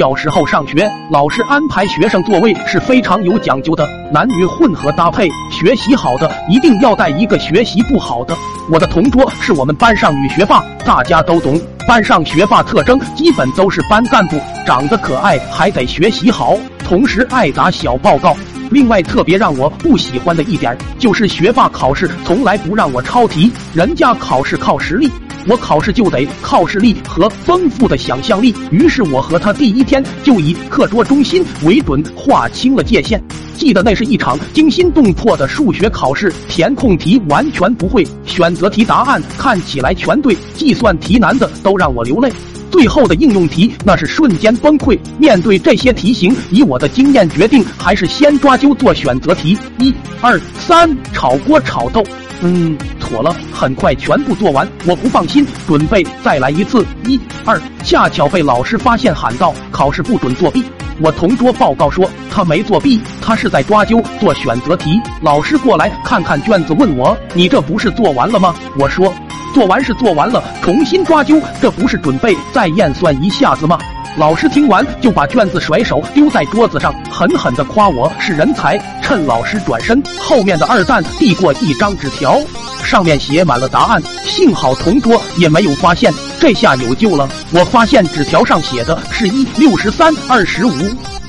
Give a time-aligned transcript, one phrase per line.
[0.00, 5.28] 小时候上学，老师安排学生座位是非常有讲究的，男女混合搭配。
[5.50, 8.34] 学习好的一定要带一个学习不好的。
[8.70, 11.60] 我的同桌是我们班上女学霸，大家都懂。
[11.86, 18.34] 班上学霸特征基本都是班干部，长得可爱，还得学习好，同时爱打小报告。
[18.70, 25.10] 另外，特别让我不喜欢的一点就是学霸考试从来不让我抄题，人家考试靠实力，
[25.46, 28.54] 我考试就得靠视力和丰富的想象力。
[28.70, 33.22] 于是我和他第一天就以课桌中心为准，划清了界限。
[33.56, 42.32] 记得那是一场惊心动魄的数学考试，填空题完全不会，选择题答案看起来全对，计算题难的都让我流泪。
[42.70, 44.98] 最后的应用题那是瞬间崩溃。
[45.18, 49.58] 面对这些题型，以我的经验决定，还是先抓阄做选择题。
[49.78, 52.02] 一、二、三，炒锅炒豆。
[52.42, 54.66] 嗯，妥了，很快全部做完。
[54.86, 56.84] 我不放心，准备再来一次。
[57.04, 60.64] 一、二，恰巧被老师发现，喊道：“考试不准作弊。”
[61.02, 65.00] 我同桌报告说他没作弊，他是在抓阄做选择题。
[65.22, 69.12] 老师过来看看卷子，问我：“你这不是做完了吗？”我说。
[69.52, 73.76] 做完是做完了，重新抓阄，这不是准备再验算一下子吗？
[74.16, 78.78] 老师听完就把卷子甩手丢在桌子上，狠狠地夸我是人才。
[79.00, 82.38] 趁老师转身，后面的二蛋递过一张纸条，
[82.82, 84.02] 上面写满了答案。
[84.26, 87.28] 幸好同桌也没有发现，这下有救了。
[87.52, 90.72] 我发现纸条上写的是一六十三二十五。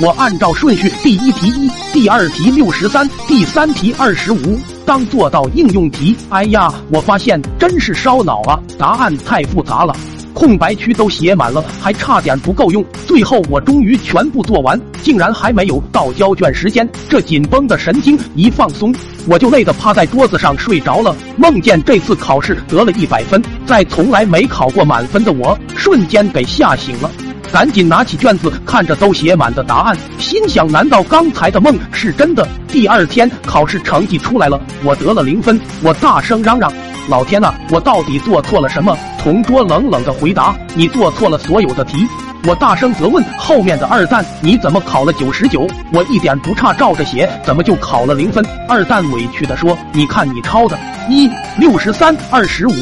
[0.00, 4.58] 我按照顺序，第一题一，第二题六十三，第三题二十五。
[4.84, 8.58] 当做到应用题，哎呀，我发现真是烧脑啊！
[8.76, 9.96] 答案太复杂了，
[10.34, 12.84] 空白区都写满了，还差点不够用。
[13.06, 16.86] 最后我终于全部做完，竟然还没有到交卷时间。
[17.08, 18.94] 这紧绷的神经一放松，
[19.26, 21.14] 我就累得趴在桌子上睡着了。
[21.36, 27.10] 梦见这次考试得了一百分，在从来没考过满分的我，瞬间给吓醒了。
[27.52, 32.44] 赶紧拿起卷子，看着都写满的答案，心想：难道刚才的梦是真的？
[32.66, 35.60] 第二天考试成绩出来了，我得了零分。
[35.80, 36.72] 我大声嚷嚷
[37.08, 42.06] ：“老天呐，我到底做错了什么？”同桌冷冷的回答：“你做错了所有的题。”
[42.46, 45.66] 我大声责问后面的二蛋：“你怎么考了九十九？
[45.92, 50.78] 我一点不差，照着写，怎么就考了零分？”二蛋委屈的说：“你看你抄的，
[51.08, 52.72] 一六十三二十五，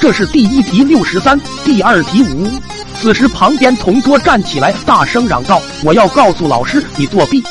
[0.00, 2.48] 这是第一题六十三，第二题五。”
[2.98, 7.42] 此时，旁边同桌站起来，大声嚷道：“我要告诉老师，你作弊！”